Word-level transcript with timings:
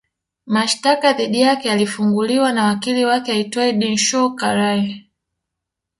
Mashtaka 0.45 1.13
dhidi 1.13 1.41
yake 1.41 1.67
yalifunguliwa 1.69 2.51
na 2.51 2.63
wakili 2.65 3.05
wake 3.05 3.31
aitwae 3.31 3.73
Dinshaw 3.73 4.29
Karai 4.35 5.07